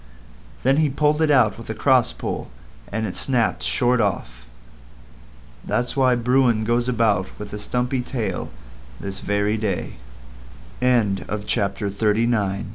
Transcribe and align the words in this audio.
Then 0.63 0.77
he 0.77 0.89
pulled 0.89 1.21
it 1.21 1.29
out 1.29 1.59
with 1.59 1.69
a 1.69 1.75
cross 1.75 2.11
pull, 2.11 2.49
and 2.91 3.05
it 3.05 3.15
snapped 3.15 3.61
short 3.61 4.01
off. 4.01 4.47
That's 5.63 5.95
why 5.95 6.15
Bruin 6.15 6.63
goes 6.63 6.89
about 6.89 7.29
with 7.37 7.53
a 7.53 7.59
stumpy 7.59 8.01
tail 8.01 8.49
this 8.99 9.19
very 9.19 9.57
day. 9.57 9.97
BOOTS 10.79 11.25
WHO 11.29 11.29
MADE 11.29 11.97
THE 11.99 12.13
PRINCE 12.15 12.65